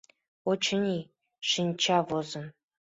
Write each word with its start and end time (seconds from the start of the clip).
Очыни, 0.49 0.99
шинча 1.49 1.99
возын. 2.07 2.45